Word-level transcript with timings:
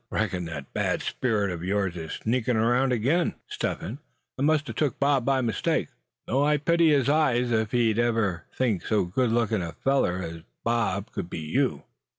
Reckon 0.09 0.45
that 0.45 0.73
bad 0.73 1.03
spirit 1.03 1.51
of 1.51 1.63
yours 1.63 1.95
is 1.95 2.13
sneakin' 2.13 2.57
around 2.57 2.91
again, 2.91 3.35
Step 3.47 3.81
Hen, 3.81 3.99
and 4.35 4.47
must 4.47 4.67
a 4.67 4.73
took 4.73 4.99
Bob 4.99 5.25
by 5.25 5.41
mistake; 5.41 5.89
though 6.25 6.43
I 6.43 6.57
pity 6.57 6.89
his 6.89 7.07
eyes 7.07 7.51
if 7.51 7.71
he'd 7.71 7.99
ever 7.99 8.47
think 8.51 8.83
so 8.83 9.05
good 9.05 9.29
lookin' 9.31 9.61
a 9.61 9.73
feller 9.73 10.19
as 10.23 10.41
Bob 10.63 11.11
could 11.11 11.29
be 11.29 11.37
you!" 11.41 11.83